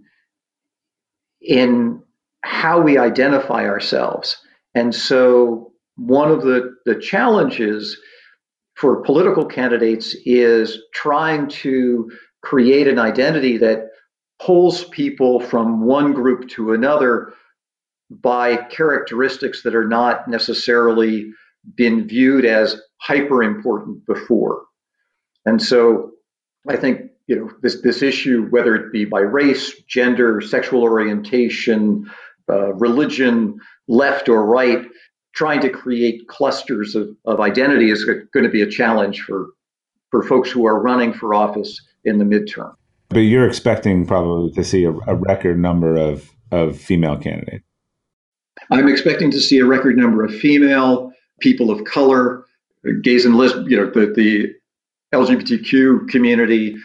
[1.40, 2.02] in
[2.44, 4.37] how we identify ourselves.
[4.74, 7.98] And so, one of the, the challenges
[8.76, 12.11] for political candidates is trying to
[12.42, 13.88] create an identity that
[14.44, 17.35] pulls people from one group to another
[18.11, 21.31] by characteristics that are not necessarily
[21.76, 24.64] been viewed as hyper important before.
[25.46, 26.11] And so
[26.68, 32.11] I think you know this this issue, whether it be by race, gender, sexual orientation,
[32.50, 34.85] uh, religion, left or right,
[35.35, 39.50] trying to create clusters of, of identity is going to be a challenge for
[40.11, 42.74] for folks who are running for office in the midterm.
[43.12, 47.64] But you're expecting probably to see a, a record number of of female candidates.
[48.70, 52.44] I'm expecting to see a record number of female people of color,
[53.03, 54.55] gays and lesbians, you know, the, the
[55.14, 56.77] LGBTQ community,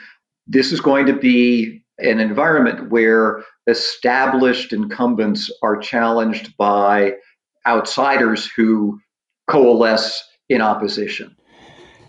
[0.48, 7.14] this is going to be an environment where established incumbents are challenged by
[7.66, 9.00] outsiders who
[9.48, 11.36] coalesce in opposition.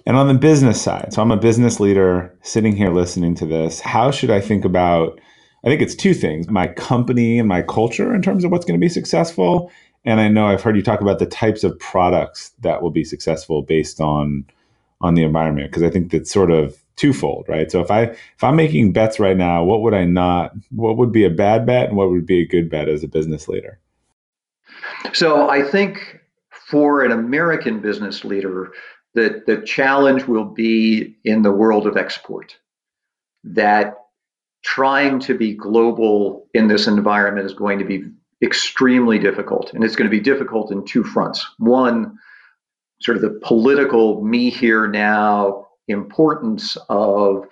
[0.09, 3.79] And on the business side, so I'm a business leader sitting here listening to this.
[3.79, 5.21] How should I think about?
[5.63, 8.81] I think it's two things my company and my culture in terms of what's going
[8.81, 9.71] to be successful.
[10.07, 13.05] And I know I've heard you talk about the types of products that will be
[13.05, 14.47] successful based on
[15.03, 17.71] on the environment because I think that's sort of twofold, right?
[17.71, 21.13] So if I if I'm making bets right now, what would I not what would
[21.13, 23.79] be a bad bet and what would be a good bet as a business leader?
[25.13, 26.19] So I think
[26.51, 28.73] for an American business leader,
[29.15, 32.57] that the challenge will be in the world of export.
[33.45, 33.95] That
[34.65, 38.03] trying to be global in this environment is going to be
[38.43, 39.73] extremely difficult.
[39.73, 41.47] And it's going to be difficult in two fronts.
[41.59, 42.19] One,
[43.01, 47.47] sort of the political me here now importance of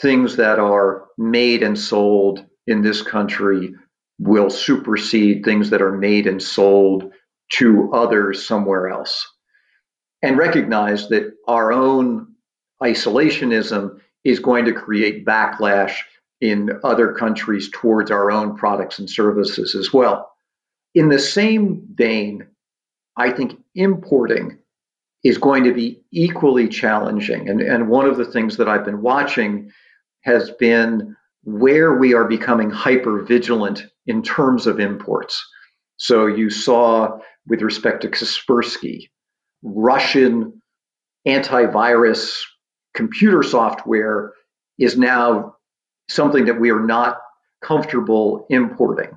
[0.00, 3.74] things that are made and sold in this country
[4.18, 7.10] will supersede things that are made and sold
[7.52, 9.26] to others somewhere else.
[10.22, 12.34] And recognize that our own
[12.82, 15.94] isolationism is going to create backlash
[16.40, 20.30] in other countries towards our own products and services as well.
[20.94, 22.46] In the same vein,
[23.16, 24.58] I think importing
[25.24, 27.48] is going to be equally challenging.
[27.48, 29.70] And, and one of the things that I've been watching
[30.22, 35.44] has been where we are becoming hyper vigilant in terms of imports.
[35.96, 39.08] So you saw with respect to Kaspersky,
[39.62, 40.62] Russian
[41.26, 42.40] antivirus
[42.94, 44.32] computer software
[44.78, 45.56] is now
[46.08, 47.18] something that we are not
[47.60, 49.10] comfortable importing.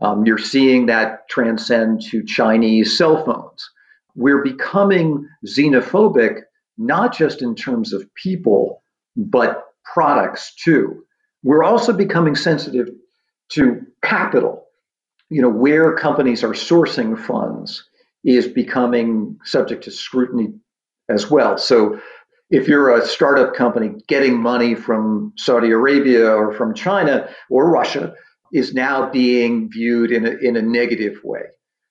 [0.00, 3.68] Um, you're seeing that transcend to Chinese cell phones.
[4.14, 6.42] We're becoming xenophobic,
[6.76, 8.82] not just in terms of people,
[9.16, 11.04] but products too.
[11.42, 12.88] We're also becoming sensitive
[13.50, 14.64] to capital.
[15.30, 17.84] You know, where companies are sourcing funds
[18.24, 20.52] is becoming subject to scrutiny
[21.08, 21.56] as well.
[21.58, 22.00] So
[22.50, 28.14] if you're a startup company getting money from Saudi Arabia or from China or Russia,
[28.52, 31.42] is now being viewed in a, in a negative way.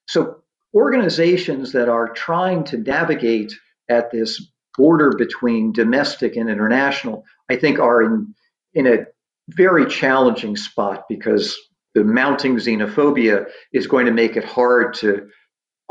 [0.08, 0.38] So
[0.74, 3.54] organizations that are trying to navigate
[3.90, 4.42] at this
[4.76, 8.34] border between domestic and international, I think are in,
[8.74, 9.06] in a
[9.50, 11.58] very challenging spot because
[11.94, 15.28] the mounting xenophobia is going to make it hard to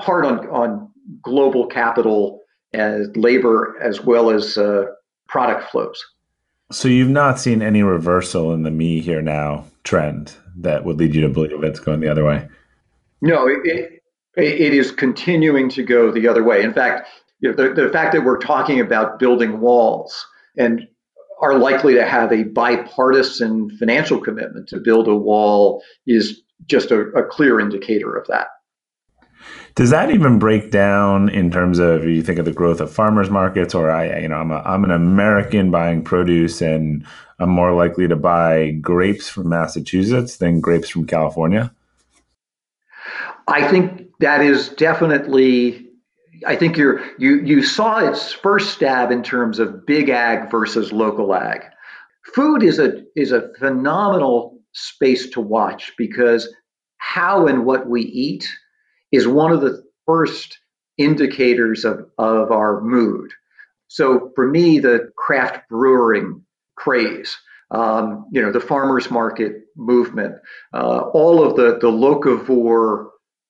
[0.01, 0.91] hard on, on
[1.23, 2.41] global capital
[2.73, 4.87] and labor as well as uh,
[5.29, 6.05] product flows.
[6.73, 11.15] So you've not seen any reversal in the me here now trend that would lead
[11.15, 12.49] you to believe it's going the other way.
[13.21, 14.03] No, it, it,
[14.37, 16.63] it is continuing to go the other way.
[16.63, 17.09] In fact,
[17.41, 20.27] you know, the, the fact that we're talking about building walls
[20.57, 20.87] and
[21.41, 27.01] are likely to have a bipartisan financial commitment to build a wall is just a,
[27.11, 28.49] a clear indicator of that.
[29.75, 33.29] Does that even break down in terms of you think of the growth of farmers
[33.29, 37.05] markets, or I, you know, I'm a, I'm an American buying produce, and
[37.39, 41.71] I'm more likely to buy grapes from Massachusetts than grapes from California?
[43.49, 45.83] I think that is definitely.
[46.47, 50.93] I think you're you you saw its first stab in terms of big ag versus
[50.93, 51.63] local ag.
[52.35, 56.53] Food is a is a phenomenal space to watch because
[56.99, 58.49] how and what we eat
[59.13, 60.59] is one of the first
[60.99, 63.31] indicators of, of our mood.
[63.89, 66.43] So for me, the craft brewing
[66.77, 67.37] craze,
[67.71, 70.35] um, you know, the farmers market movement,
[70.75, 73.09] uh, all of the, the locavore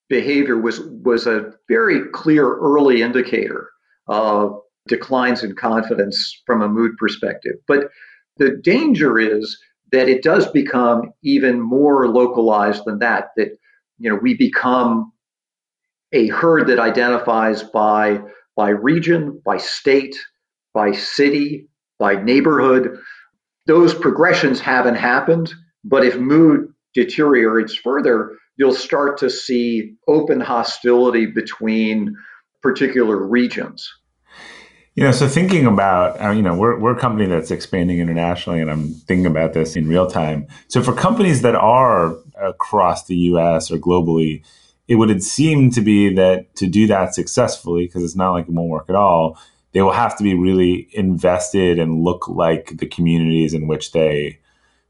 [0.09, 3.69] behavior was, was a very clear early indicator
[4.09, 7.55] of declines in confidence from a mood perspective.
[7.67, 7.89] But
[8.37, 9.59] the danger is
[9.93, 13.57] that it does become even more localized than that, that,
[13.99, 15.13] you know, we become
[16.13, 18.21] a herd that identifies by
[18.57, 20.17] by region, by state,
[20.73, 22.99] by city, by neighborhood.
[23.67, 25.53] Those progressions haven't happened,
[25.85, 32.17] but if mood deteriorates further, you'll start to see open hostility between
[32.63, 33.93] particular regions.
[34.95, 38.63] You know, so thinking about, uh, you know, we're, we're a company that's expanding internationally,
[38.63, 40.47] and I'm thinking about this in real time.
[40.69, 44.43] So for companies that are across the US or globally,
[44.89, 48.53] it would seem to be that to do that successfully, because it's not like it
[48.53, 49.39] won't work at all,
[49.73, 54.39] they will have to be really invested and look like the communities in which they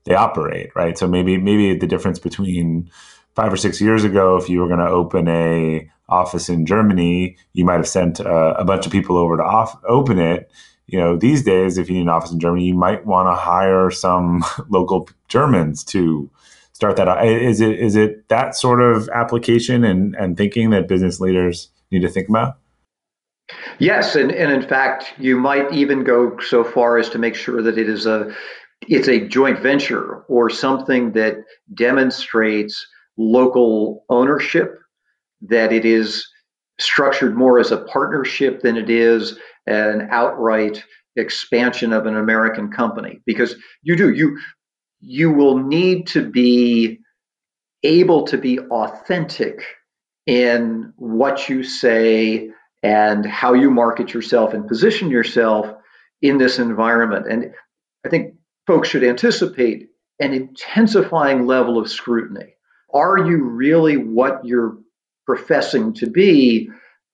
[0.04, 0.96] they operate, right?
[0.96, 2.90] So maybe maybe the difference between
[3.34, 7.36] five or six years ago, if you were going to open a office in Germany,
[7.52, 10.50] you might have sent a bunch of people over to off- open it.
[10.86, 13.34] You know, these days, if you need an office in Germany, you might want to
[13.34, 16.30] hire some local Germans to
[16.76, 17.26] start that out.
[17.26, 22.02] Is it is it that sort of application and, and thinking that business leaders need
[22.02, 22.58] to think about?
[23.78, 27.62] Yes, and, and in fact, you might even go so far as to make sure
[27.62, 28.30] that it is a
[28.82, 31.36] it's a joint venture or something that
[31.72, 34.78] demonstrates local ownership,
[35.40, 36.28] that it is
[36.78, 40.84] structured more as a partnership than it is an outright
[41.16, 43.22] expansion of an American company.
[43.24, 44.38] Because you do you
[45.08, 46.98] you will need to be
[47.84, 49.62] able to be authentic
[50.26, 52.50] in what you say
[52.82, 55.72] and how you market yourself and position yourself
[56.22, 57.30] in this environment.
[57.30, 57.52] And
[58.04, 58.34] I think
[58.66, 62.54] folks should anticipate an intensifying level of scrutiny.
[62.92, 64.76] Are you really what you're
[65.24, 66.68] professing to be?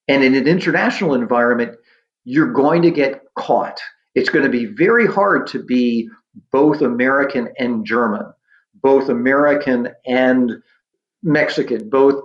[0.08, 1.76] And in an international environment,
[2.24, 3.80] you're going to get caught.
[4.14, 6.08] It's going to be very hard to be
[6.50, 8.32] both American and German,
[8.82, 10.62] both American and
[11.22, 12.24] Mexican, both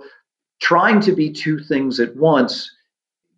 [0.60, 2.70] trying to be two things at once.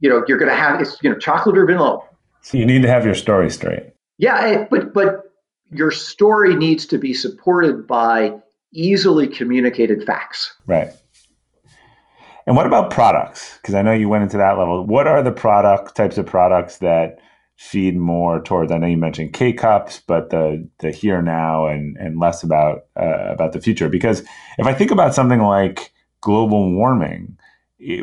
[0.01, 2.01] You know, you're going to have it's you know chocolate or vanilla.
[2.42, 3.92] So you need to have your story straight.
[4.18, 5.32] Yeah, eh, but but
[5.70, 8.34] your story needs to be supported by
[8.72, 10.55] easily communicated facts.
[10.66, 10.90] Right.
[12.46, 13.59] And what about products?
[13.59, 14.84] Because I know you went into that level.
[14.84, 17.20] What are the product types of products that
[17.61, 18.72] feed more towards.
[18.72, 22.86] I know you mentioned K cups, but the the here now and and less about
[22.98, 23.90] uh, about the future.
[23.90, 24.22] Because
[24.56, 25.92] if I think about something like
[26.22, 27.36] global warming,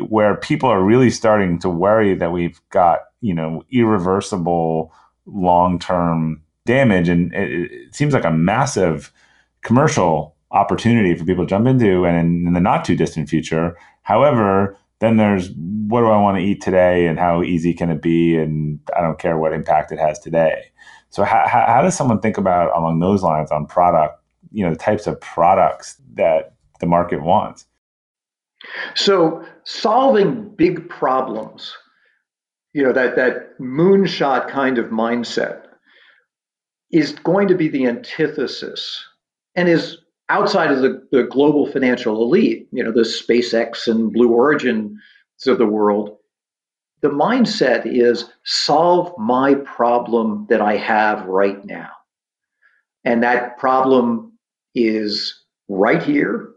[0.08, 4.92] where people are really starting to worry that we've got you know irreversible
[5.26, 9.12] long term damage, and it, it seems like a massive
[9.62, 13.76] commercial opportunity for people to jump into, and in, in the not too distant future.
[14.02, 15.50] However, then there's
[15.88, 19.00] what do I want to eat today, and how easy can it be, and I
[19.00, 20.64] don't care what impact it has today.
[21.10, 24.22] So how, how does someone think about along those lines on product,
[24.52, 27.66] you know, the types of products that the market wants?
[28.94, 31.74] So solving big problems,
[32.74, 35.62] you know, that that moonshot kind of mindset
[36.90, 39.04] is going to be the antithesis
[39.54, 39.98] and is
[40.28, 44.98] outside of the, the global financial elite, you know, the SpaceX and Blue Origin
[45.46, 46.16] of the world.
[47.00, 51.90] The mindset is solve my problem that I have right now.
[53.04, 54.32] And that problem
[54.74, 56.50] is right here,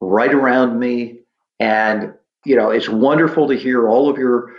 [0.00, 1.20] right around me.
[1.60, 2.12] And,
[2.44, 4.52] you know, it's wonderful to hear all of your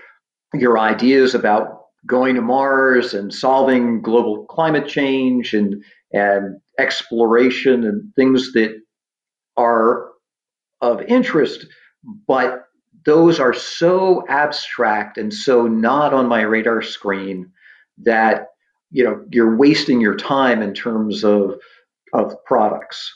[0.53, 5.83] your ideas about going to Mars and solving global climate change and
[6.15, 8.81] and exploration and things that
[9.57, 10.07] are
[10.81, 11.67] of interest,
[12.25, 12.63] but
[13.05, 17.51] those are so abstract and so not on my radar screen
[18.03, 18.47] that
[18.91, 21.59] you know you're wasting your time in terms of
[22.13, 23.13] of products.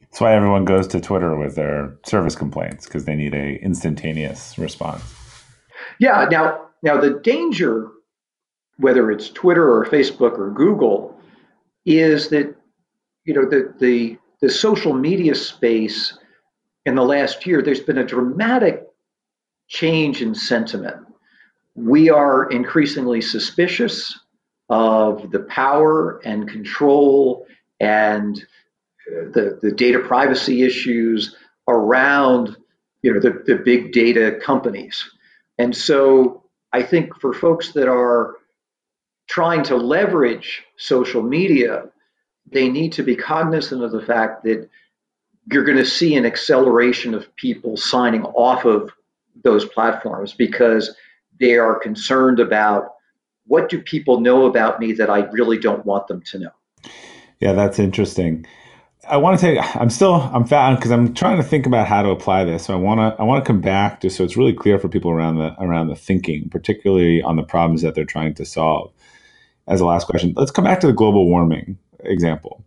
[0.00, 4.58] That's why everyone goes to Twitter with their service complaints because they need a instantaneous
[4.58, 5.02] response.
[5.98, 6.26] Yeah.
[6.30, 7.88] Now, now the danger,
[8.78, 11.19] whether it's Twitter or Facebook or Google,
[11.84, 12.54] is that
[13.24, 16.16] you know the the the social media space
[16.86, 17.62] in the last year.
[17.62, 18.86] There's been a dramatic
[19.68, 20.96] change in sentiment.
[21.74, 24.18] We are increasingly suspicious
[24.68, 27.46] of the power and control
[27.80, 28.38] and
[29.10, 31.36] uh, the, the data privacy issues
[31.68, 32.56] around
[33.02, 35.08] you know the, the big data companies.
[35.58, 38.36] And so I think for folks that are
[39.30, 41.84] trying to leverage social media,
[42.50, 44.68] they need to be cognizant of the fact that
[45.52, 48.90] you're going to see an acceleration of people signing off of
[49.44, 50.94] those platforms because
[51.38, 52.94] they are concerned about
[53.46, 56.50] what do people know about me that I really don't want them to know.
[57.38, 58.46] Yeah, that's interesting.
[59.08, 59.76] I want to take.
[59.76, 60.14] I'm still.
[60.14, 62.66] I'm fat because I'm trying to think about how to apply this.
[62.66, 63.20] So I want to.
[63.20, 65.88] I want to come back just so it's really clear for people around the around
[65.88, 68.92] the thinking, particularly on the problems that they're trying to solve.
[69.70, 72.62] As a last question, let's come back to the global warming example.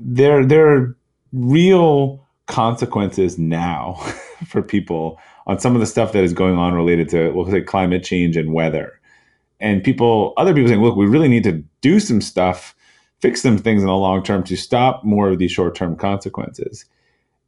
[0.00, 0.96] There, there are
[1.32, 3.94] real consequences now
[4.46, 7.60] for people on some of the stuff that is going on related to, we'll say,
[7.60, 8.98] climate change and weather.
[9.60, 12.74] And people, other people saying, look, we really need to do some stuff
[13.20, 16.84] fix some things in the long term to stop more of these short term consequences.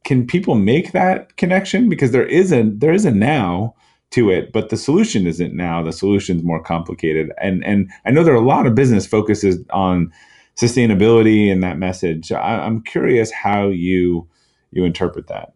[0.03, 1.89] Can people make that connection?
[1.89, 3.75] Because there isn't there is a now
[4.13, 5.83] to it, but the solution isn't now.
[5.83, 7.31] The solution is more complicated.
[7.41, 10.11] And and I know there are a lot of business focuses on
[10.55, 12.31] sustainability and that message.
[12.31, 14.27] I, I'm curious how you
[14.71, 15.53] you interpret that.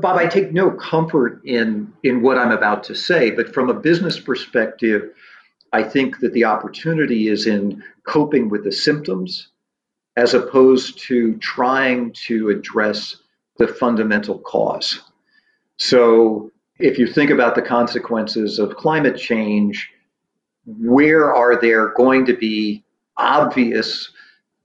[0.00, 3.74] Bob, I take no comfort in in what I'm about to say, but from a
[3.74, 5.10] business perspective,
[5.72, 9.48] I think that the opportunity is in coping with the symptoms
[10.16, 13.16] as opposed to trying to address
[13.58, 15.00] the fundamental cause.
[15.78, 16.50] So,
[16.80, 19.90] if you think about the consequences of climate change,
[20.64, 22.84] where are there going to be
[23.16, 24.10] obvious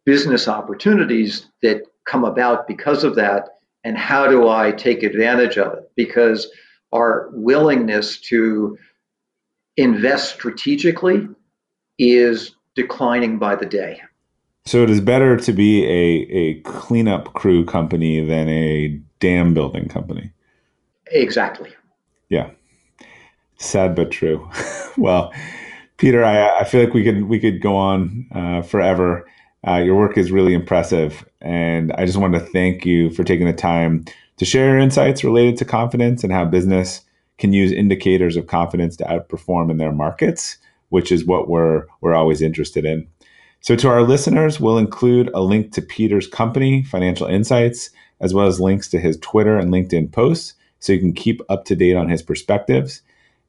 [0.05, 3.49] business opportunities that come about because of that?
[3.83, 5.91] And how do I take advantage of it?
[5.95, 6.47] Because
[6.91, 8.77] our willingness to
[9.77, 11.27] invest strategically
[11.99, 14.01] is declining by the day.
[14.65, 19.87] So it is better to be a, a cleanup crew company than a dam building
[19.87, 20.31] company.
[21.11, 21.71] Exactly.
[22.29, 22.49] Yeah.
[23.57, 24.49] Sad but true.
[24.97, 25.33] well,
[25.97, 29.25] Peter, I, I feel like we could we could go on uh, forever.
[29.67, 33.47] Uh, your work is really impressive, and I just wanted to thank you for taking
[33.47, 34.05] the time
[34.37, 37.01] to share your insights related to confidence and how business
[37.37, 40.57] can use indicators of confidence to outperform in their markets,
[40.89, 43.07] which is what we're we're always interested in.
[43.61, 48.45] So to our listeners, we'll include a link to Peter's company, Financial Insyghts, as well
[48.45, 51.95] as links to his Twitter and LinkedIn posts so you can keep up to date
[51.95, 53.01] on his perspectives.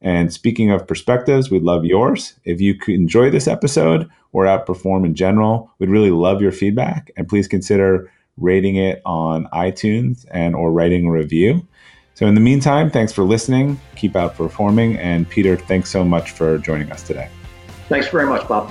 [0.02, 2.34] And speaking of perspectives, we'd love yours.
[2.44, 7.10] If you could enjoy this episode or outperform in general, we'd really love your feedback
[7.16, 11.66] and please consider rating it on iTunes and or writing a review.
[12.14, 13.78] So, in the meantime, thanks for listening.
[13.94, 14.96] Keep outperforming.
[14.98, 17.28] And Peter, thanks so much for joining us today.
[17.88, 18.70] Thanks very much, Bob.